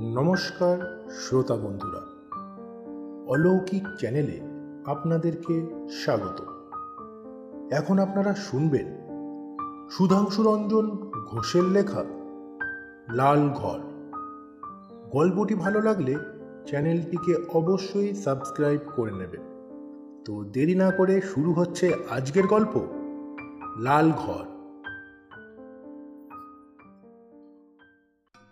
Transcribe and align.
নমস্কার, 0.00 1.06
শ্রোতা 1.10 1.56
বন্ধুরা। 1.56 2.00
অলৌকিক 3.26 3.82
চ্যানেলে 3.98 4.40
আপনাদেরকে 4.86 5.66
স্বাগত। 5.90 6.42
এখন 7.70 7.98
আপনারা 7.98 8.34
শুনবেন 8.34 8.86
সুধাংশু 9.90 10.42
রঞ্জন 10.42 10.90
ঘোষের 11.26 11.64
লেখা 11.64 12.04
লাল 13.12 13.48
ঘর। 13.48 13.78
গল্পটি 15.12 15.54
ভালো 15.54 15.82
লাগলে 15.82 16.14
চ্যানেলটিকে 16.66 17.36
অবশ্যই 17.54 18.14
সাবস্ক্রাইব 18.14 18.80
করে 18.96 19.12
নেবেন। 19.12 19.42
তো 20.24 20.44
দেরি 20.44 20.74
না 20.74 20.90
করে 20.90 21.20
শুরু 21.20 21.52
হচ্ছে 21.52 21.92
আজকের 22.10 22.46
গল্প, 22.46 22.86
লাল 23.78 24.12
ঘর। 24.12 24.57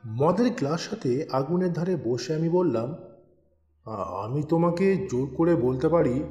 মদের 0.07 0.51
গ্লাস 0.51 0.83
হাতে 0.91 1.13
আগুনের 1.33 1.73
ধারে 1.73 1.97
বসে 2.05 2.31
আমি 2.35 2.49
বললাম, 2.49 2.89
আমি 4.25 4.43
তোমাকে 4.43 4.87
জোর 5.11 5.27
করে 5.37 5.53
বলতে 5.57 5.89
পারি, 5.89 6.23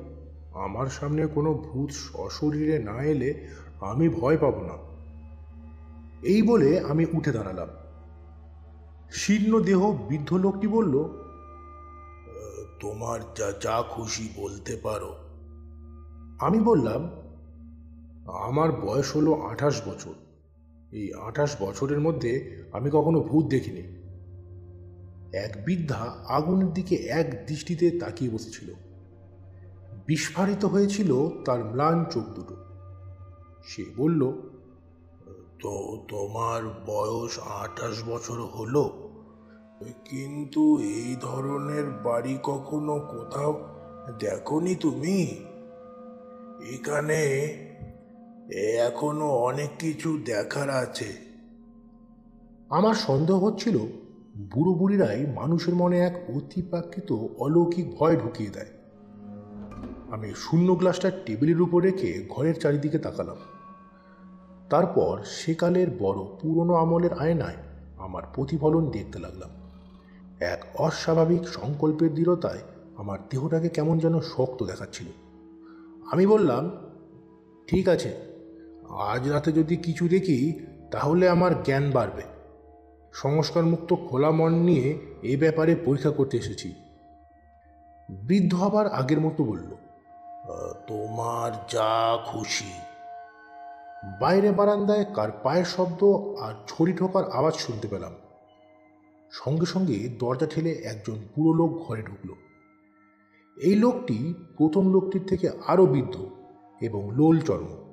আমার 0.54 0.88
সামনে 0.88 1.24
কোনো 1.28 1.54
ভূত 1.54 1.90
সশরীরে 1.92 2.78
না 2.80 2.98
এলে 3.04 3.30
আমি 3.82 4.10
ভয় 4.10 4.38
পাবো 4.38 4.62
না। 4.64 4.78
এই 6.24 6.42
বলে 6.42 6.70
আমি 6.80 7.06
উঠে 7.14 7.32
দাঁড়ালাম। 7.32 7.70
শীর্ণ 9.12 9.54
দেহ 9.60 9.82
বৃদ্ধ 10.08 10.30
লোকটি 10.34 10.68
বলল, 10.68 10.96
তোমার 12.80 13.20
যা 13.36 13.50
যা 13.62 13.78
খুশি 13.90 14.26
বলতে 14.38 14.74
পারো। 14.84 15.12
আমি 16.40 16.60
বললাম, 16.60 17.02
আমার 18.48 18.70
বয়স 18.72 19.16
হলো 19.16 19.32
আঠাশ 19.42 19.76
বছর। 19.88 20.16
এই 20.92 21.14
আঠাশ 21.14 21.56
বছরের 21.62 22.00
মধ্যে 22.00 22.62
আমি 22.72 22.90
কখনো 22.94 23.20
ভূত 23.20 23.46
দেখিনি। 23.46 23.82
এক 25.34 25.66
বৃদ্ধা 25.66 26.16
আগুনের 26.30 26.74
দিকে 26.74 26.96
এক 26.96 27.48
দৃষ্টিতে 27.48 27.92
তাকিয়ে 27.92 28.32
বসেছিল। 28.32 28.74
বিস্ফারিত 30.08 30.66
হয়েছিল 30.66 31.30
তার 31.46 31.66
ম্লান 31.66 32.06
চোখ 32.06 32.24
দুটো। 32.24 32.56
সে 33.68 33.86
বলল, 33.98 34.32
তো 35.62 36.06
তোমার 36.10 36.62
বয়স 36.86 37.40
আঠাশ 37.40 38.04
বছর 38.10 38.42
হলো, 38.42 38.84
কিন্তু 40.06 40.80
এই 40.80 41.16
ধরনের 41.22 41.86
বাড়ি 41.90 42.38
কখনো 42.44 43.00
কোথাও 43.00 43.70
দেখনি 44.20 44.76
তুমি? 44.76 45.36
এখানে 46.74 47.22
এখনও 48.54 49.30
অনেক 49.30 49.70
কিছু 49.80 50.18
দেখার 50.26 50.70
আছে। 50.70 51.14
আমার 52.70 52.96
সন্দেহ 52.96 53.46
হচ্ছিল, 53.46 53.78
বুড়ো 54.38 54.74
বুড়িরাই 54.74 55.26
মানুষের 55.26 55.76
মনে 55.76 56.00
এক 56.00 56.30
অতিপ্রাকৃত 56.36 57.12
অলৌকিক 57.38 57.96
ভয় 57.96 58.16
ঢুকিয়ে 58.16 58.50
দেয়। 58.50 58.66
আমি 60.12 60.34
শূন্য 60.36 60.76
গ্লাসটা 60.76 61.12
টেবিলের 61.26 61.62
উপর 61.62 61.84
রেখে 61.84 62.26
ঘরের 62.30 62.60
চারিদিকে 62.60 62.98
তাকালাম। 62.98 63.36
তারপর 64.70 65.24
সেকালের 65.26 65.88
বড় 66.00 66.20
পুরনো 66.42 66.74
আমলের 66.74 67.14
আয়নায় 67.14 67.56
আমার 67.98 68.24
প্রতিফলন 68.34 68.90
দেখতে 68.90 69.20
লাগলাম। 69.20 69.50
এক 70.40 70.82
অস্বাভাবিক 70.82 71.48
সংকল্পের 71.48 72.14
দৃঢ়তায় 72.14 72.60
আমার 72.98 73.20
দেহটাকে 73.30 73.70
কেমন 73.70 74.00
যেন 74.00 74.20
শক্ত 74.20 74.64
দেখাচ্ছিল। 74.64 75.08
আমি 76.12 76.26
বললাম, 76.26 76.72
ঠিক 77.68 77.90
আছে 77.90 78.35
আজ 78.96 79.30
রাতে 79.30 79.52
যদি 79.52 79.76
কিছু 79.78 80.08
দেখি, 80.08 80.60
তাহলে 80.92 81.30
আমার 81.30 81.64
জ্ঞান 81.64 81.92
বাড়বে। 81.92 82.22
সংস্কারমুক্ত 83.14 83.94
খোলা 83.94 84.32
মন 84.32 84.54
নিয়ে 84.54 85.00
এ 85.24 85.38
ব্যাপারে 85.38 85.76
পরীক্ষা 85.76 86.10
করতে 86.10 86.38
এসেছি। 86.38 86.74
বৃদ্ধ 88.10 88.64
আবার 88.64 88.88
আগের 88.88 89.20
মতো 89.20 89.44
বলল 89.44 89.76
তোমার 90.88 91.52
যা 91.70 92.18
খুশি। 92.26 92.74
বাইরে 94.20 94.52
বারান্দায় 94.52 95.06
কার 95.14 95.32
পায়ের 95.32 95.66
শব্দ 95.66 96.04
আর 96.40 96.54
ছড়ি 96.68 96.94
ঠোকার 96.94 97.32
আওয়াজ 97.32 97.54
শুনতে 97.54 97.88
পেলাম। 97.88 98.14
সঙ্গে 99.32 99.66
সঙ্গে 99.66 100.10
দরজা 100.20 100.48
ঠেলে 100.48 100.72
একজন 100.72 101.14
বুড়ো 101.14 101.54
লোক 101.54 101.88
ঘরে 101.88 102.02
ঢুকল। 102.02 102.30
এই 103.58 103.76
লোকটি 103.76 104.34
প্রথম 104.58 104.94
লোকটির 104.94 105.24
থেকে 105.28 105.50
আরও 105.68 105.86
বৃদ্ধ 105.86 106.26
এবং 106.82 107.12
লোল 107.16 107.40
চর্ম 107.40 107.85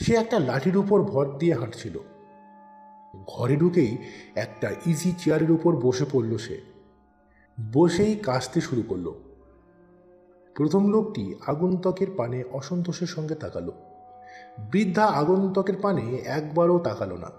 সে 0.00 0.14
একটা 0.14 0.38
লাঠির 0.38 0.76
উপর 0.76 1.02
ভর 1.02 1.38
দিয়ে 1.38 1.54
হাঁটছিল। 1.54 1.98
ঘরে 3.26 3.56
ঢুকেই 3.56 3.98
একটা 4.34 4.70
ইজি 4.86 5.12
চেয়ারের 5.12 5.50
উপর 5.50 5.76
বসে 5.76 6.04
পড়ল 6.12 6.36
সে। 6.36 6.60
বসেই 7.72 8.16
কাশতে 8.16 8.60
শুরু 8.60 8.82
করল। 8.82 9.12
প্রথম 10.54 10.88
লোকটি 10.88 11.34
আগন্তকের 11.46 12.06
পানে 12.16 12.44
অসন্তোষের 12.52 13.06
সঙ্গে 13.06 13.34
তাকালো। 13.34 13.72
বৃদ্ধা 14.72 15.06
আগন্তকের 15.06 15.74
পানে 15.82 16.16
একবারও 16.16 16.78
তাকালো 16.78 17.16
না। 17.16 17.30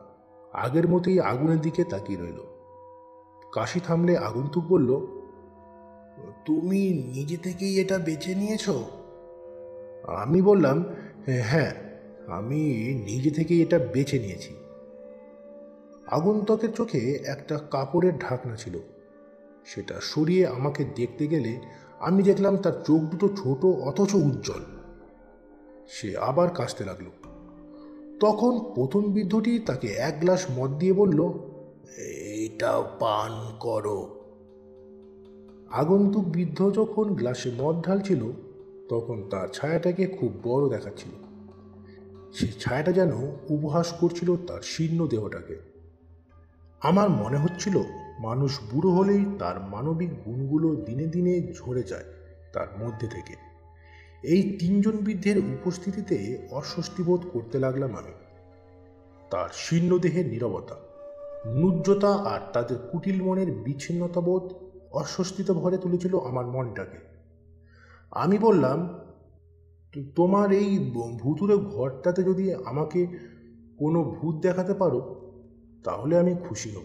আগের 0.54 0.88
মতোই 0.88 1.20
আগুনের 1.20 1.62
দিকে 1.62 1.84
তাকিয়ে 1.84 2.20
রইল। 2.20 2.44
কাশি 3.54 3.80
থামলে 3.80 4.18
আগন্তুক 4.18 4.64
বলল, 4.64 5.08
তুমি 6.46 7.04
নিজে 7.16 7.38
থেকেই 7.38 7.80
এটা 7.80 7.98
বেছে 7.98 8.36
নিয়েছ? 8.36 8.70
আমি 10.08 10.42
বললাম 10.42 10.84
হ্যাঁ 11.26 11.91
আমি 12.28 12.94
নিজে 13.06 13.32
থেকে 13.32 13.62
এটা 13.62 13.80
বেছে 13.80 14.20
নিয়েছি। 14.20 14.54
আগন্তকের 16.08 16.72
চোখে 16.72 17.20
একটা 17.26 17.60
কাপড়ের 17.72 18.18
ঢাকনা 18.18 18.56
ছিল। 18.56 18.78
সেটা 19.66 19.96
সরিয়ে 20.02 20.48
আমাকে 20.48 20.86
দেখতে 20.96 21.28
গেলে 21.28 21.60
আমি 22.00 22.24
দেখলাম 22.24 22.58
তার 22.58 22.84
চোখ 22.84 23.02
দুটো 23.02 23.36
ছোট 23.36 23.66
অথচ 23.66 24.14
উজ্জ্বল। 24.14 24.62
সে 25.90 26.18
আবার 26.18 26.50
কাশতে 26.50 26.86
লাগল। 26.86 27.06
তখন 28.20 28.60
প্রথম 28.76 29.14
বৃদ্ধটি 29.14 29.60
তাকে 29.60 29.88
এক 29.88 30.20
গ্লাস 30.20 30.46
মদ 30.58 30.78
দিয়ে 30.78 30.94
বলল 30.94 31.34
এটা 32.46 32.82
পান 33.00 33.58
করো। 33.60 34.20
আগন্তুক 35.72 36.24
বৃদ্ধ 36.24 36.72
যখন 36.72 37.16
গ্লাসে 37.16 37.52
মদ 37.58 37.86
ঢালছিল, 37.86 38.32
তখন 38.90 39.24
তার 39.30 39.48
ছায়াটাকে 39.48 40.06
খুব 40.06 40.32
বড় 40.44 40.70
দেখাচ্ছিল। 40.70 41.31
সে 42.34 42.48
ছায়াটা 42.48 42.92
যেন 42.92 43.12
উপহাস 43.50 43.94
করছিল 43.94 44.36
তার 44.36 44.62
শীর্ণ 44.62 45.08
দেহটাকে। 45.08 45.72
আমার 46.82 47.10
মনে 47.10 47.38
হচ্ছিল 47.38 47.84
মানুষ 48.20 48.60
বুড়ো 48.72 48.96
হলেই 48.96 49.26
তার 49.40 49.70
মানবিক 49.70 50.10
গুণগুলো 50.24 50.76
দিনে 50.76 51.06
দিনে 51.06 51.54
ঝরে 51.54 51.84
যায় 51.84 52.04
তার 52.54 52.68
মধ্যে 52.80 53.08
থেকে। 53.08 53.34
এই 54.24 54.58
তিনজন 54.60 54.92
বৃদ্ধের 54.92 55.38
উপস্থিতিতে 55.38 56.48
অস্বস্তি 56.52 57.04
বোধ 57.04 57.22
করতে 57.34 57.60
লাগলাম 57.60 57.96
আমি। 57.96 58.12
তার 59.30 59.50
শীর্ণ 59.54 59.98
দেহের 59.98 60.28
নীরবতা, 60.28 60.76
নুজ্জতা 61.50 62.10
আর 62.10 62.40
তাদের 62.54 62.78
কুটিল 62.92 63.22
মনের 63.22 63.52
বিচ্ছিন্নতা 63.52 64.22
বোধ 64.22 64.54
অস্বস্তিতে 64.92 65.54
ভরে 65.54 65.78
তুলেছিল 65.78 66.20
আমার 66.20 66.48
মনটাকে। 66.48 66.98
আমি 68.12 68.38
বললাম 68.38 68.88
"তো- 68.88 69.01
তোমার 70.16 70.52
এই 70.52 70.92
ভুতুরে 71.20 71.58
ঘরটাতে 71.58 72.24
যদি 72.24 72.54
আমাকে 72.54 73.08
কোনো 73.78 74.04
ভূত 74.04 74.36
দেখাতে 74.36 74.74
পারো, 74.74 75.32
তাহলে 75.84 76.20
আমি 76.20 76.36
খুশি 76.36 76.72
হব। 76.72 76.84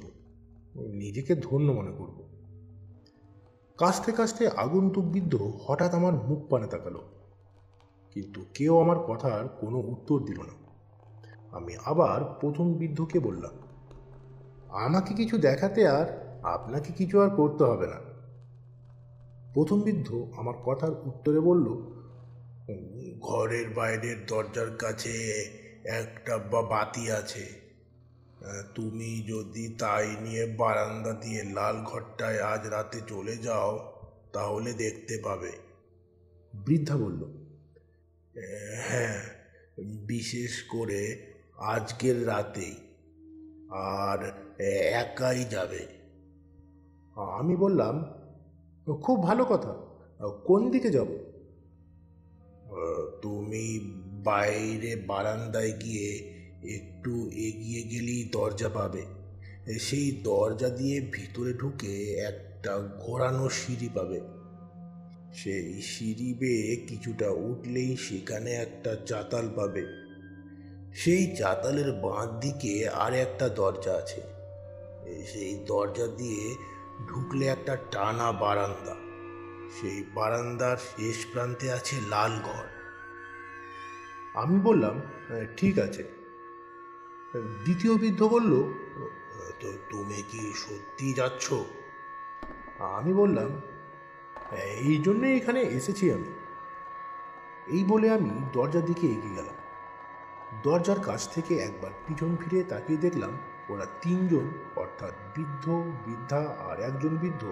নিজেকে 0.74 1.34
ধন্য 1.34 1.72
মনে 1.72 1.92
করব। 1.92 2.22
কাস্তে 3.78 4.12
কাস্তে 4.12 4.48
আগন্তুক 4.48 5.04
বৃদ্ধ 5.04 5.52
হঠাৎ 5.66 5.94
আমার 5.94 6.14
মুখ 6.14 6.48
পানে 6.48 6.66
তাকালো। 6.66 6.98
কিন্তু 8.14 8.44
কেউ 8.54 8.78
আমার 8.78 8.98
কথার 8.98 9.48
কোনো 9.48 9.78
উত্তর 9.78 10.18
দিল 10.18 10.38
না। 10.38 10.66
আমি 11.56 11.76
আবার 11.84 12.24
প্রথম 12.40 12.74
বৃদ্ধকে 12.74 13.20
বললাম, 13.20 13.52
আমাকে 14.68 15.14
কিছু 15.14 15.38
দেখাতে 15.38 15.88
আর 15.88 16.38
আপনাকে 16.42 16.92
কিছু 16.92 17.20
আর 17.20 17.30
করতে 17.30 17.64
হবে 17.64 17.86
না। 17.86 17.96
প্রথম 19.54 19.80
বৃদ্ধ 19.80 20.26
আমার 20.36 20.54
কথার 20.64 20.90
উত্তরে 20.90 21.40
বলল 21.40 21.95
ঘরের 23.20 23.70
বাইরের 23.70 24.26
দরজার 24.26 24.76
কাছে 24.76 25.12
একটা 25.84 26.38
বা- 26.38 26.62
বাতি 26.62 27.10
আছে। 27.10 27.46
তুমি 28.74 29.22
যদি 29.28 29.76
তাই 29.78 30.16
নিয়ে 30.20 30.46
বারান্দা 30.46 31.12
দিয়ে 31.12 31.44
লাল 31.44 31.82
ঘরটায় 31.84 32.40
আজ 32.40 32.66
রাতে 32.66 33.00
চলে 33.08 33.36
যাও 33.36 33.92
তাহলে 34.32 34.72
দেখতে 34.72 35.20
পাবে। 35.24 35.52
বৃদ্ধা 36.54 36.96
বলল 36.96 37.24
হ্যাঁ 38.88 39.22
বিশেষ 40.06 40.62
করে 40.62 41.32
আজকের 41.56 42.26
রাতেই। 42.26 42.76
আর 43.70 44.32
একাই 44.62 45.44
যাবে। 45.44 45.86
আমি 47.16 47.56
বললাম 47.56 48.04
খুব 49.02 49.22
ভালো 49.22 49.44
কথা। 49.44 49.74
কোন 50.44 50.70
দিকে 50.70 50.90
যাব? 50.90 51.25
তুমি 53.26 53.80
বাইরে 54.24 54.96
বারান্দায় 54.96 55.72
গিয়ে 55.72 56.08
একটু 56.74 57.30
এগিয়ে 57.30 57.82
গেলেই 57.82 58.28
দরজা 58.32 58.68
পাবে। 58.68 59.02
সেই 59.78 60.20
দরজা 60.24 60.68
দিয়ে 60.68 61.00
ভিতরে 61.12 61.52
ঢুকে 61.52 62.14
একটা 62.14 62.78
ঘোরানো 63.00 63.48
সিঁড়ি 63.48 63.88
পাবে। 63.94 64.20
সেই 65.34 65.82
সিঁড়ি 65.82 66.34
বেয়ে 66.34 66.76
কিছুটা 66.76 67.30
উঠলেই 67.30 67.96
সেখানে 67.96 68.50
একটা 68.52 68.96
চাতাল 69.06 69.48
পাবে। 69.56 69.84
সেই 70.94 71.36
চাতালের 71.36 71.92
বাঁ 71.92 72.40
দিকে 72.40 72.88
আর 72.88 73.14
একটা 73.14 73.48
দরজা 73.48 73.94
আছে। 73.94 74.20
সেই 75.32 75.64
দরজা 75.66 76.06
দিয়ে 76.06 76.54
ঢুকলে 77.08 77.46
একটা 77.46 77.76
টানা 77.76 78.32
বারান্দা। 78.32 78.96
সেই 79.76 80.04
বারান্দার 80.14 80.76
শেষ 80.76 81.26
প্রান্তে 81.32 81.72
আছে 81.72 81.96
লাল 82.10 82.32
ঘর 82.44 82.75
আমি 84.42 84.56
বললাম 84.68 84.96
ঠিক 85.58 85.74
আছে। 85.86 86.02
দ্বিতীয় 87.64 87.92
বৃদ্ধ 88.02 88.20
বলল, 88.34 88.52
তো 89.60 89.68
তুমি 89.90 90.18
কি 90.30 90.42
সত্যি 90.62 91.08
যাচ্ছ? 91.18 91.44
আমি 92.98 93.12
বললাম, 93.20 93.50
এই 94.88 94.96
জন্যে 95.06 95.26
এখানে 95.38 95.60
এসেছি 95.78 96.04
আমি। 96.16 96.30
এই 97.76 97.82
বলে 97.84 98.06
আমি 98.16 98.30
দরজার 98.52 98.84
দিকে 98.84 99.06
এগিয়ে 99.14 99.36
গেলাম। 99.38 99.56
দরজার 100.66 101.00
কাছ 101.08 101.20
থেকে 101.34 101.52
একবার 101.68 101.92
পিছন 102.04 102.30
ফিরে 102.40 102.58
তাকিয়ে 102.72 103.02
দেখলাম, 103.06 103.32
ওরা 103.72 103.86
তিনজন, 104.02 104.46
অর্থাৎ 104.82 105.14
বৃদ্ধ, 105.34 105.64
বৃদ্ধা 106.04 106.42
আর 106.68 106.76
একজন 106.88 107.12
বৃদ্ধ, 107.22 107.42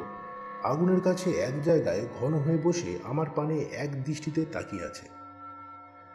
আগুনের 0.71 1.01
কাছে 1.01 1.29
এক 1.49 1.55
জায়গায় 1.63 2.03
ঘন 2.19 2.33
হয়ে 2.45 2.59
বসে 2.67 2.91
আমার 3.11 3.29
পানে 3.37 3.57
এক 3.85 3.91
দৃষ্টিতে 4.07 4.43
তাকিয়ে 4.55 4.87
আছে। 4.91 5.05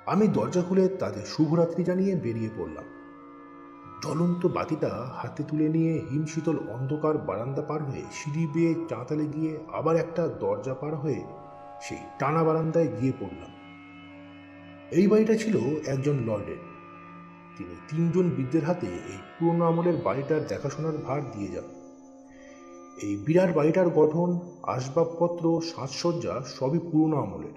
আমি 0.05 0.27
দরজা 0.27 0.61
খুলে 0.61 0.87
তাদের 0.87 1.21
শুভরাত্রি 1.25 1.83
জানিয়ে 1.83 2.15
বেরিয়ে 2.15 2.49
পড়লাম। 2.57 2.83
জ্বলন্ত 4.01 4.45
বাতিটা 4.45 5.11
হাতে 5.15 5.43
তুলে 5.43 5.69
নিয়ে 5.69 6.05
হিমশীতল 6.11 6.57
অন্ধকার 6.69 7.17
বারান্দা 7.17 7.61
পার 7.61 7.83
হয়ে 7.83 8.03
সিঁড়ি 8.11 8.47
বেয়ে 8.53 8.85
চাঁতালে 8.89 9.25
গিয়ে 9.25 9.57
আবার 9.73 9.95
একটা 9.95 10.27
দরজা 10.27 10.73
পার 10.73 10.95
হয়ে 10.95 11.23
সেই 11.81 11.97
টানা 12.19 12.43
বারান্দায় 12.43 12.87
গিয়ে 12.87 13.13
পড়লাম। 13.19 13.51
এই 14.91 15.07
বাড়িটা 15.07 15.35
ছিল 15.35 15.57
একজন 15.85 16.15
লর্ডের। 16.25 16.61
তিনি 17.57 17.75
তিনজন 17.89 18.29
বৃদ্ধের 18.29 18.65
হাতে 18.65 18.87
এই 18.87 19.17
পুরনো 19.39 19.65
আমলের 19.65 19.97
বাড়িটার 20.03 20.47
দেখাশোনার 20.47 20.97
ভার 20.97 21.21
দিয়ে 21.31 21.47
যান। 21.47 21.63
এই 23.01 23.15
বিরাট 23.25 23.55
বাড়িটার 23.55 23.89
গঠন, 23.89 24.39
আসবাবপত্র, 24.63 25.61
সাজসজ্জা 25.61 26.41
সবই 26.45 26.79
পুরনো 26.79 27.17
আমলের 27.17 27.55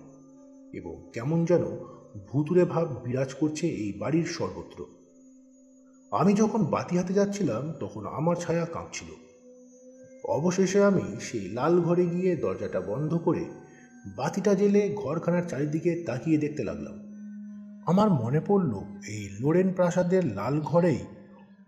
এবং 0.73 1.03
কেমন 1.13 1.45
যেন 1.45 1.65
ভুতুরে 2.29 2.65
ভাব 2.65 2.87
বিরাজ 3.05 3.35
করছে 3.35 3.67
এই 3.67 3.93
বাড়ির 3.93 4.27
সর্বত্র। 4.27 4.85
আমি 6.13 6.35
যখন 6.35 6.65
বাতি 6.65 6.99
হাতে 6.99 7.13
যাচ্ছিলাম, 7.13 7.73
তখন 7.81 8.07
আমার 8.07 8.37
ছায়া 8.37 8.65
কাঁপছিল। 8.65 9.11
অবশেষে 10.29 10.85
আমি 10.85 11.03
সেই 11.21 11.49
লাল 11.49 11.81
ঘরে 11.81 12.07
গিয়ে 12.07 12.37
দরজাটা 12.37 12.81
বন্ধ 12.81 13.15
করে 13.15 13.45
বাতিটা 14.17 14.55
জেলে 14.55 14.95
ঘরখানার 14.95 15.49
চারিদিকে 15.49 16.05
তাকিয়ে 16.07 16.39
দেখতে 16.39 16.65
লাগলাম। 16.65 16.95
আমার 17.87 18.11
মনে 18.11 18.41
পড়ল, 18.41 18.73
এই 19.09 19.29
লোরেন 19.41 19.73
প্রাসাদের 19.73 20.25
লাল 20.25 20.61
ঘরেই 20.61 20.99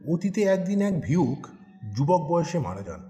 অতীতে 0.09 0.43
একদিন 0.43 0.83
এক 0.83 1.01
ভিউক 1.01 1.49
যুবক 1.97 2.23
বয়সে 2.29 2.59
মারা 2.59 2.83
যান। 2.83 3.03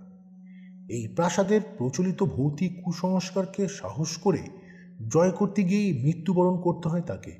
এই 0.88 1.08
প্রাসাদের 1.08 1.60
প্রচলিত 1.78 2.22
ভৌতিক 2.22 2.82
কুসংস্কারকে 2.84 3.68
সাহস 3.68 4.16
করে 4.16 4.63
জয় 5.08 5.30
করতে 5.30 5.62
গিয়েই 5.62 6.02
মৃত্যুবরণ 6.02 6.60
করতে 6.60 6.88
হয় 6.88 7.00
তাকে। 7.00 7.32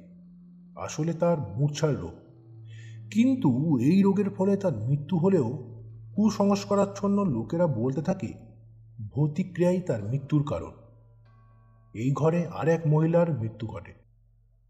আসলে 0.76 1.12
তার 1.12 1.38
মূর্ছার 1.38 2.00
রোগ। 2.00 2.14
কিন্তু 3.10 3.78
এই 3.78 4.02
রোগের 4.02 4.30
ফলে 4.30 4.56
তার 4.56 4.76
মৃত্যু 4.76 5.18
হলেও 5.18 5.48
কুসংস্কারাচ্ছন্ন 6.16 7.24
লোকেরা 7.24 7.66
বলতে 7.66 8.02
থাকে 8.02 8.32
ভৌতিক 9.14 9.54
ক্রিয়াই 9.54 9.80
তার 9.80 10.04
মৃত্যুর 10.04 10.42
কারণ। 10.42 10.72
এই 11.94 12.12
ঘরে 12.12 12.46
আর 12.46 12.68
এক 12.68 12.86
মহিলার 12.86 13.40
মৃত্যু 13.40 13.66
ঘটে। 13.66 13.92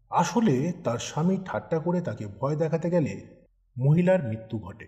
আসলে 0.09 0.73
তার 0.83 0.99
স্বামী 0.99 1.37
ঠাট্টা 1.45 1.79
করে 1.79 2.01
তাকে 2.01 2.27
ভয় 2.27 2.55
দেখাতে 2.55 2.89
গেলে 2.89 3.21
মহিলার 3.77 4.29
মৃত্যু 4.29 4.59
ঘটে। 4.59 4.87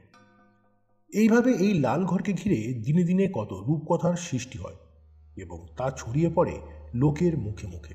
এইভাবে 1.13 1.51
এই 1.51 1.73
লাল 1.73 2.05
ঘরকে 2.05 2.33
ঘিরে 2.33 2.73
দিনে 2.73 3.03
দিনে 3.03 3.27
কত 3.33 3.63
রূপকথার 3.67 4.15
সৃষ্টি 4.15 4.59
হয়। 4.59 4.75
এবং 5.37 5.65
তা 5.77 5.91
ছড়িয়ে 5.91 6.29
পড়ে 6.35 6.61
লোকের 6.93 7.37
মুখে 7.37 7.67
মুখে। 7.67 7.93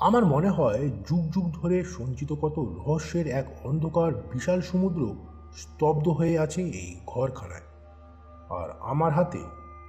আমার 0.00 0.26
মনে 0.26 0.50
হয় 0.50 0.88
যুগ 0.88 1.32
যুগ 1.34 1.52
ধরে 1.52 1.84
সঞ্চিত 1.84 2.32
কত 2.32 2.58
রহস্যের 2.58 3.26
এক 3.26 3.46
অন্ধকার 3.64 4.14
বিশাল 4.14 4.60
সমুদ্র 4.60 5.14
স্তব্ধ 5.56 6.08
হয়ে 6.08 6.38
আছে 6.38 6.62
এই 6.62 7.00
ঘরখানায়। 7.06 7.66
আর 8.50 8.68
আমার 8.80 9.12
হাতে 9.12 9.38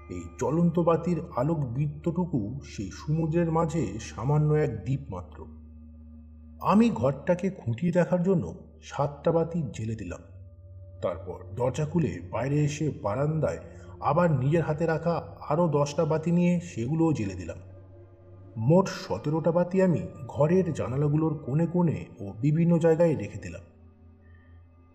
এই 0.10 0.24
চলন্ত 0.40 0.80
বাতির 0.80 1.22
আলোক 1.36 1.58
বৃত্তটুকু 1.58 2.60
সেই 2.64 2.92
সমুদ্রের 2.92 3.52
মাঝে 3.52 4.00
সামান্য 4.00 4.54
এক 4.54 4.84
দ্বীপ 4.86 5.00
মাত্র 5.10 5.46
আমি 6.62 6.90
ঘরটাকে 6.90 7.50
খুঁটিয়ে 7.50 7.92
দেখার 7.92 8.24
জন্য 8.24 8.54
সাতটা 8.84 9.32
বাতি 9.32 9.64
জেলে 9.74 9.96
দিলাম। 9.96 10.20
তারপর 11.02 11.40
দরজা 11.56 11.86
খুলে 11.86 12.20
বাইরে 12.32 12.58
এসে 12.64 12.92
বারান্দায় 13.04 13.60
আবার 14.02 14.32
নিজের 14.32 14.64
হাতে 14.64 14.86
রাখা 14.86 15.22
আরও 15.50 15.68
দশটা 15.68 16.06
বাতি 16.06 16.32
নিয়ে 16.32 16.60
সেগুলোও 16.60 17.14
জেলে 17.14 17.34
দিলাম। 17.34 17.58
মোট 18.58 18.88
সতেরোটা 18.88 19.52
বাতি 19.52 19.82
আমি 19.82 20.08
ঘরের 20.28 20.74
জানালাগুলোর 20.74 21.44
কোণে 21.46 21.66
কোণে 21.66 22.06
ও 22.20 22.34
বিভিন্ন 22.42 22.78
জায়গায় 22.78 23.16
রেখে 23.16 23.40
দিলাম। 23.40 23.62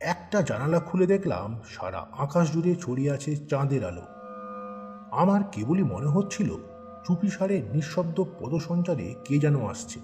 একটা 0.00 0.42
জানালা 0.42 0.80
খুলে 0.80 1.06
দেখলাম 1.06 1.60
সারা 1.68 2.06
আকাশ 2.18 2.52
জুড়ে 2.52 2.76
ছড়িয়ে 2.76 3.10
আছে 3.10 3.36
চাঁদের 3.36 3.84
আলো। 3.84 4.02
আমার 5.10 5.40
কেবলই 5.52 5.82
মনে 5.82 6.06
হচ্ছিল 6.06 6.54
চুপিসারে 7.04 7.62
নিঃশব্দ 7.72 8.24
পদসঞ্চারে 8.40 9.14
কে 9.24 9.38
যেন 9.38 9.66
আসছে। 9.66 10.00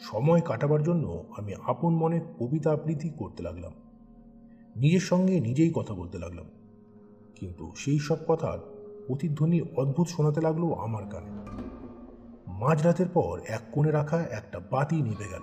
সময় 0.00 0.40
কাটাবার 0.40 0.82
জন্য 0.82 1.24
আমি 1.36 1.54
আপন 1.66 1.94
মনে 1.94 2.20
কবিতা 2.38 2.70
আবৃত্তি 2.70 3.08
করতে 3.08 3.42
লাগলাম। 3.42 3.72
নিজের 4.76 5.00
সঙ্গে 5.00 5.40
নিজেই 5.40 5.72
কথা 5.74 5.94
বলতে 5.94 6.18
লাগলাম। 6.18 6.46
কিন্তু 7.40 7.72
সেই 7.76 7.98
সব 7.98 8.16
কথার 8.28 8.58
প্রতিধ্বনি 9.06 9.60
অদ্ভুত 9.76 10.06
শোনাতে 10.08 10.40
লাগল 10.40 10.72
আমার 10.72 11.02
কানে। 11.10 11.26
মাঝরাতের 12.46 13.08
পর 13.08 13.40
এক 13.48 13.60
কোণে 13.72 13.90
রাখা 13.90 14.22
একটা 14.22 14.60
বাতি 14.70 15.02
নিভে 15.02 15.28
গেল। 15.30 15.42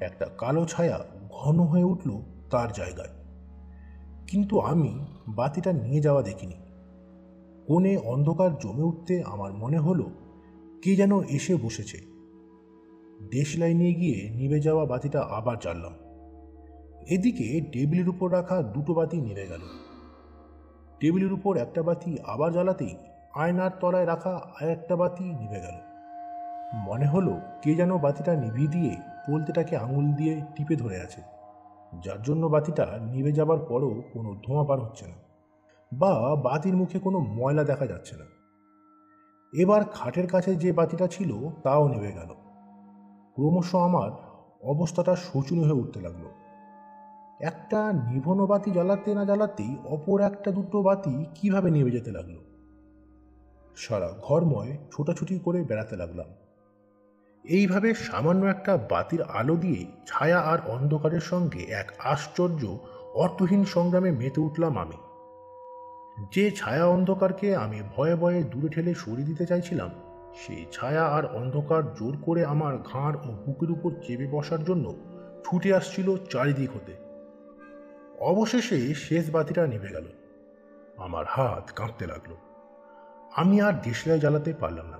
একটা 0.00 0.26
কালো 0.38 0.66
ছায়া 0.66 1.04
ঘন 1.30 1.60
হয়ে 1.60 1.84
উঠল 1.84 2.10
তার 2.50 2.72
জায়গায়। 2.72 3.08
কিন্তু 4.26 4.60
আমি 4.60 5.04
বাতিটা 5.28 5.72
নিয়ে 5.72 6.00
যাওয়া 6.00 6.22
দেখিনি। 6.22 6.54
কোণে 7.66 7.96
অন্ধকার 7.96 8.58
জমে 8.58 8.82
উঠতে 8.82 9.22
আমার 9.26 9.52
মনে 9.52 9.78
হলো, 9.78 10.10
কে 10.82 10.96
যেন 10.96 11.22
এসে 11.22 11.56
বসেছে। 11.56 11.98
দেশলাই 13.30 13.74
নিয়ে 13.74 13.94
গিয়ে 13.94 14.30
নিভে 14.30 14.60
যাওয়া 14.60 14.84
বাতিটা 14.84 15.20
আবার 15.20 15.58
জ্বাললাম। 15.58 15.92
এদিকে 17.06 17.60
টেবিলের 17.60 18.08
উপর 18.08 18.32
রাখা 18.32 18.62
দুটো 18.62 18.94
বাতি 18.94 19.16
নিভে 19.16 19.46
গেল। 19.46 19.60
টেবিলের 21.00 21.32
উপর 21.32 21.56
একটা 21.56 21.82
বাতি 21.82 22.18
আবার 22.26 22.52
জ্বালাতেই 22.52 22.96
আয়নার 23.34 23.70
তলায় 23.80 24.06
রাখা 24.06 24.40
আর 24.60 24.68
একটা 24.68 24.96
বাতি 24.96 25.24
নিভে 25.24 25.60
গেল। 25.60 25.76
মনে 26.74 27.06
হলো 27.06 27.40
কে 27.62 27.74
যেন 27.74 27.98
বাতিটা 27.98 28.34
নিভিয়ে 28.34 28.68
দিয়ে 28.68 28.96
পোলতেটাকে 29.26 29.76
আঙুল 29.76 30.12
দিয়ে 30.12 30.40
টিপে 30.56 30.76
ধরে 30.76 31.00
আছে। 31.00 31.20
যার 32.04 32.22
জন্য 32.22 32.46
বাতিটা 32.46 32.86
নিভে 33.02 33.32
যাবার 33.32 33.58
পরও 33.58 34.02
কোনো 34.12 34.34
ধোঁয়া 34.46 34.64
পার 34.64 34.80
হচ্ছে 34.80 35.06
না 35.06 35.14
বা 35.92 36.36
বাতির 36.36 36.76
মুখে 36.76 36.98
কোনো 36.98 37.18
ময়লা 37.18 37.64
দেখা 37.64 37.86
যাচ্ছে 37.86 38.16
না। 38.16 38.24
এবার 39.52 39.84
খাটের 39.84 40.26
কাছে 40.26 40.54
যে 40.54 40.72
বাতিটা 40.72 41.06
ছিল 41.06 41.48
তাও 41.62 41.88
নিভে 41.88 42.12
গেল। 42.12 42.30
ক্রমশ 43.34 43.74
আমার 43.74 44.10
অবস্থাটা 44.62 45.16
শোচনীয় 45.16 45.64
হয়ে 45.64 45.80
উঠতে 45.80 46.00
লাগল। 46.00 46.45
একটা 47.40 47.92
নিভনো 47.92 48.46
বাতি 48.46 48.70
জ্বালাতে 48.70 49.14
না 49.14 49.24
জ্বালাতেই 49.24 49.76
অপর 49.84 50.20
একটা 50.20 50.50
দুটো 50.50 50.82
বাতি 50.82 51.26
কীভাবে 51.34 51.70
নিভে 51.70 51.90
যেতে 51.90 52.10
লাগল? 52.10 52.34
সারা 53.76 54.08
ঘরময় 54.22 54.76
ছোটাছুটি 54.92 55.38
করে 55.38 55.62
বেড়াতে 55.62 55.96
লাগলাম। 55.96 56.26
এইভাবে 57.44 57.94
সামান্য 57.94 58.46
একটা 58.46 58.76
বাতির 58.76 59.22
আলো 59.22 59.56
দিয়ে 59.56 59.86
ছায়া 60.06 60.40
আর 60.40 60.58
অন্ধকারের 60.66 61.20
সঙ্গে 61.20 61.58
এক 61.58 61.92
আশ্চর্য, 61.98 62.78
অর্থহীন 63.14 63.64
সংগ্রামে 63.64 64.10
মেতে 64.10 64.40
উঠলাম 64.40 64.78
আমি। 64.78 64.96
যে 66.32 66.50
ছায়া 66.50 66.86
অন্ধকারকে 66.86 67.56
আমি 67.56 67.82
ভয়ে 67.96 68.14
ভয়ে 68.14 68.42
দূরে 68.42 68.68
ঠেলে 68.68 68.94
সরিয়ে 68.94 69.26
দিতে 69.26 69.46
চাইছিলাম, 69.46 69.90
সেই 70.34 70.66
ছায়া 70.72 71.04
আর 71.04 71.26
অন্ধকার 71.26 71.94
জোর 71.94 72.16
করে 72.22 72.44
আমার 72.44 72.78
ঘাড় 72.78 73.16
ও 73.16 73.32
বুকের 73.46 73.70
উপর 73.70 73.90
চেপে 74.06 74.26
বসার 74.26 74.64
জন্য 74.64 74.94
ছুটে 75.44 75.74
আসছিল 75.74 76.16
চারিদিক 76.30 76.70
হতে। 76.70 77.05
অবশেষে 78.20 78.94
শেষ 78.94 79.30
বাতিটা 79.30 79.66
নিভে 79.66 79.88
গেল। 79.88 80.04
আমার 80.96 81.24
হাত 81.28 81.70
কাঁপতে 81.76 82.06
লাগল। 82.06 82.34
আমি 83.36 83.60
আর 83.60 83.72
দেশলাই 83.82 84.18
জ্বালাতে 84.18 84.52
পারলাম 84.52 84.86
না। 84.86 84.98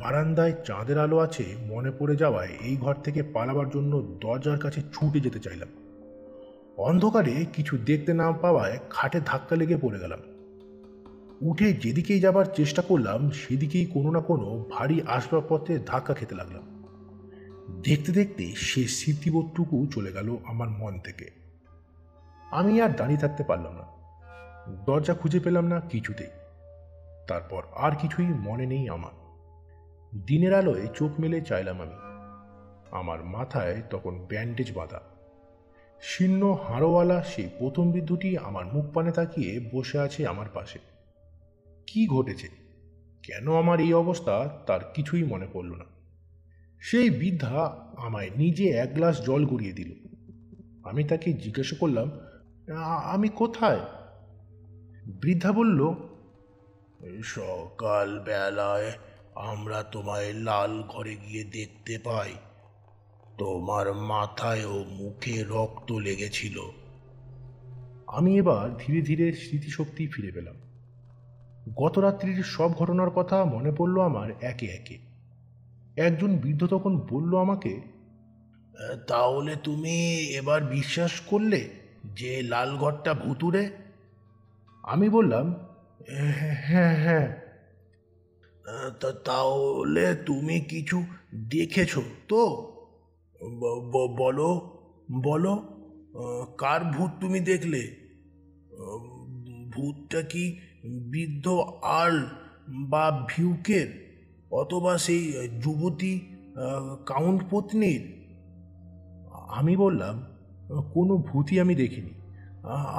বারান্দায় 0.00 0.52
চাঁদের 0.64 0.98
আলো 0.98 1.18
আছে, 1.18 1.44
মনে 1.66 1.90
পড়ে 1.98 2.16
যাওয়ায় 2.16 2.48
এই 2.48 2.76
ঘর 2.76 2.94
থেকে 2.94 3.22
পালাবার 3.22 3.70
জন্য 3.70 4.16
দরজার 4.20 4.58
কাছে 4.58 4.80
ছুটে 4.80 5.20
যেতে 5.20 5.38
চাইলাম। 5.38 5.68
অন্ধকারে 6.76 7.46
কিছু 7.52 7.78
দেখতে 7.78 8.14
না 8.14 8.32
পাওয়ায় 8.32 8.78
খাটে 8.90 9.20
ধাক্কা 9.24 9.56
লেগে 9.56 9.76
পড়ে 9.76 9.98
গেলাম। 9.98 10.20
উঠে 11.40 11.72
যেদিকেই 11.72 12.20
যাবার 12.20 12.44
চেষ্টা 12.44 12.82
করলাম, 12.82 13.30
সেদিকেই 13.30 13.86
কোনো 13.86 14.10
না 14.10 14.20
কোনো 14.20 14.64
ভারী 14.70 15.00
আসবাবপত্রে 15.06 15.78
ধাক্কা 15.86 16.14
খেতে 16.14 16.34
লাগলাম। 16.34 16.84
দেখতে 17.82 18.12
দেখতে 18.12 18.52
সে 18.56 18.88
স্মৃতিবোধটুকু 18.88 19.86
চলে 19.94 20.12
গেল 20.12 20.36
আমার 20.44 20.68
মন 20.68 20.98
থেকে। 20.98 21.45
আমি 22.50 22.80
আর 22.80 22.88
দাঁড়িয়ে 22.88 23.20
থাকতে 23.20 23.44
পারলাম 23.44 23.72
না। 23.72 23.84
দরজা 24.86 25.14
খুঁজে 25.14 25.40
পেলাম 25.40 25.66
না 25.66 25.80
কিছুতেই। 25.80 26.26
তারপর 27.28 27.62
আর 27.74 27.96
কিছুই 27.96 28.26
মনে 28.26 28.66
নেই 28.66 28.88
আমার। 28.88 29.26
দিনের 30.26 30.54
আলোয় 30.54 30.86
চোখ 30.86 31.20
মেলে 31.20 31.40
চাইলাম 31.40 31.82
আমি। 31.82 31.94
আমার 32.90 33.24
মাথায় 33.24 33.82
তখন 33.90 34.26
ব্যান্ডেজ 34.28 34.72
বাঁধা। 34.72 35.00
শীর্ণ 36.02 36.52
হাড়োয়ালা 36.52 37.22
সেই 37.22 37.48
প্রথম 37.58 37.92
বৃদ্ধটি 37.92 38.38
আমার 38.38 38.66
মুখ 38.66 38.92
পানে 38.94 39.12
তাকিয়ে 39.12 39.70
বসে 39.74 39.98
আছে 39.98 40.26
আমার 40.26 40.46
পাশে। 40.54 40.78
কি 41.86 42.06
ঘটেছে? 42.06 42.48
কেন 43.22 43.52
আমার 43.56 43.80
এই 43.80 43.94
অবস্থা 43.94 44.48
তার 44.66 44.80
কিছুই 44.94 45.24
মনে 45.24 45.46
পড়ল 45.52 45.74
না। 45.74 45.84
সেই 46.80 47.10
বৃদ্ধা 47.10 47.86
আমায় 47.96 48.30
নিজে 48.36 48.68
এক 48.68 48.94
গ্লাস 48.94 49.22
জল 49.22 49.46
গড়িয়ে 49.46 49.72
দিল। 49.72 49.92
আমি 50.84 51.04
তাকে 51.04 51.32
জিজ্ঞাসা 51.32 51.76
করলাম 51.80 52.10
"আ- 52.10 52.25
আমি 53.04 53.28
কোথায়? 53.28 53.80
বৃদ্ধা 55.06 55.52
বলল, 55.52 55.94
সকাল 57.24 58.20
বেলায় 58.20 58.92
আমরা 59.34 59.82
তোমায় 59.82 60.32
লাল 60.32 60.82
ঘরে 60.82 61.16
গিয়ে 61.16 61.44
দেখতে 61.44 61.98
পাই। 61.98 62.32
তোমার 63.38 63.94
মাথায় 63.94 64.64
ও 64.64 64.84
মুখে 64.88 65.44
রক্ত 65.48 65.92
লেগেছিল। 65.92 66.58
আমি 68.06 68.38
এবার 68.38 68.76
ধীরে 68.76 69.02
ধীরে 69.02 69.32
স্মৃতিশক্তি 69.32 70.06
ফিরে 70.06 70.32
পেলাম। 70.32 70.54
গত 71.74 71.98
রাত্রির 71.98 72.42
সব 72.42 72.72
ঘটনার 72.72 73.10
কথা 73.10 73.44
মনে 73.44 73.72
পড়ল 73.72 74.00
আমার 74.00 74.30
একে 74.40 74.66
একে। 74.66 74.98
একজন 75.96 76.36
বৃদ্ধ 76.36 76.66
তখন 76.66 76.96
বলল 76.98 77.38
আমাকে, 77.38 77.80
তাহলে 79.06 79.56
তুমি 79.56 80.20
এবার 80.20 80.64
বিশ্বাস 80.64 81.20
করলে 81.20 81.85
যে 82.14 82.42
লাল 82.42 82.76
ঘরটা 82.76 83.14
ভুতুরে 83.14 83.70
আমি 84.82 85.08
বললাম 85.08 85.54
হ্যাঁ 86.68 86.96
হ্যাঁ 86.96 87.28
তা, 89.00 89.12
তাহলে 89.12 90.14
তুমি 90.14 90.60
কিছু 90.60 91.04
দেখেছ 91.48 91.98
তো? 92.28 92.72
বলো 94.18 94.70
বলো 95.22 95.62
কার 96.58 96.84
ভূত 96.84 97.10
তুমি 97.20 97.40
দেখলে? 97.40 97.82
ভূতটা 99.70 100.22
কি 100.22 100.58
বৃদ্ধ 100.84 101.48
আল 101.82 102.26
বা 102.70 103.26
ভিউকের 103.28 103.88
অথবা 104.50 104.98
সেই 104.98 105.32
যুবতী 105.62 106.20
কাউন্ট 107.06 107.42
পত্নীর? 107.50 108.02
আমি 109.48 109.76
বললাম 109.76 110.35
কোনো 110.68 111.16
ভূতই 111.16 111.60
আমি 111.60 111.74
দেখিনি। 111.74 112.10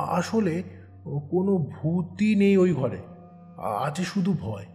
আসলে 0.10 0.64
কোনো 1.32 1.58
ভূতই 1.58 2.36
নেই 2.36 2.58
ওই 2.58 2.74
ঘরে। 2.74 2.98
আছে 3.84 4.04
শুধু 4.04 4.34
ভয়। 4.40 4.66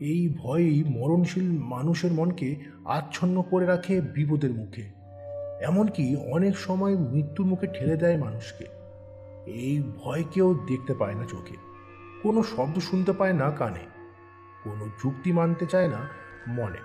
এই 0.00 0.34
ভয়ই 0.38 0.84
মরণশীল 0.84 1.58
মানুষের 1.58 2.12
মনকে 2.12 2.56
আচ্ছন্ন 2.84 3.42
করে 3.50 3.66
রাখে 3.66 4.00
বিপদের 4.00 4.50
মুখে। 4.50 4.90
এমনকি 5.62 6.16
অনেক 6.32 6.58
সময় 6.58 6.96
মৃত্যুর 6.96 7.46
মুখে 7.46 7.66
ঠেলে 7.66 7.96
দেয় 7.96 8.18
মানুষকে। 8.18 8.64
এই 9.50 9.82
ভয় 9.96 10.24
কেউ 10.30 10.54
দেখতে 10.54 10.94
পায় 10.94 11.14
না 11.14 11.24
চোখে। 11.24 11.54
কোনো 12.22 12.42
শব্দ 12.42 12.78
শুনতে 12.78 13.12
পায় 13.12 13.32
না 13.32 13.50
কানে। 13.50 13.80
কোনো 14.64 14.86
যুক্তি 15.04 15.32
মানতে 15.32 15.66
চায় 15.66 15.88
না 15.88 16.08
মনে। 16.48 16.78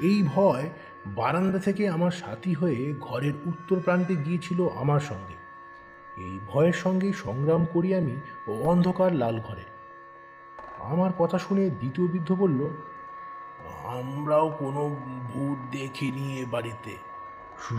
এই 0.00 0.22
ভয় 0.34 0.68
বারান্দা 1.14 1.58
থেকে 1.58 1.88
আমার 1.88 2.10
সাথী 2.10 2.54
হয়ে 2.54 2.94
ঘরের 3.00 3.32
উত্তর 3.46 3.80
প্রান্তে 3.80 4.16
গিয়েছিল 4.16 4.68
আমার 4.68 5.00
সঙ্গে। 5.00 5.36
এই 6.16 6.38
ভয়ের 6.46 6.72
সঙ্গেই 6.72 7.12
সংগ্রাম 7.12 7.64
করি 7.72 7.94
আমি 7.94 8.16
ও 8.46 8.62
অন্ধকার 8.62 9.12
লাল 9.12 9.40
ঘরে। 9.40 9.64
আমার 10.78 11.10
কথা 11.18 11.38
শুনে 11.38 11.70
দ্বিতীয় 11.70 12.06
বৃদ্ধ 12.08 12.32
বলল, 12.32 12.68
আমরাও 13.84 14.50
কোনো 14.50 14.96
ভূত 15.32 15.58
দেখিনি 15.70 16.38
এ 16.38 16.46
বাড়িতে। 16.50 16.96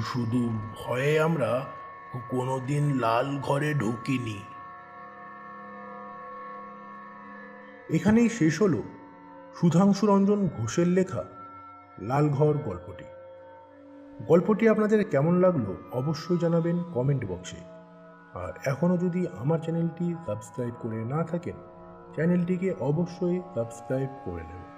শুধু 0.03 0.49
ভয়ে 0.75 1.19
আমরা 1.19 1.65
কোনোদিন 2.29 2.99
লাল 2.99 3.37
ঘরে 3.37 3.73
ঢুকিনি। 3.73 4.43
এখানেই 7.89 8.29
শেষ 8.29 8.61
হলো 8.61 8.83
সুধাংশু 9.55 10.07
রঞ্জন 10.07 10.47
ঘোষের 10.47 10.87
লেখা 10.87 11.23
লালঘর 11.99 12.57
গল্পটি। 12.57 13.03
গল্পটি 14.29 14.63
আপনাদের 14.67 14.99
কেমন 15.09 15.33
লাগল 15.39 15.67
অবশ্যই 15.91 16.37
জানাবেন 16.37 16.77
কমেন্ট 16.93 17.23
বক্সে 17.25 17.61
আর 18.35 18.53
এখনও 18.65 18.97
যদি 18.97 19.21
আমার 19.37 19.59
চ্যানেলটি 19.59 20.05
সাবস্ক্রাইব 20.25 20.73
করে 20.81 20.97
না 21.05 21.19
থাকেন 21.23 21.57
চ্যানেলটিকে 22.15 22.69
অবশ্যই 22.81 23.37
সাবস্ক্রাইব 23.55 24.11
করে 24.25 24.43
নেবেন। 24.43 24.68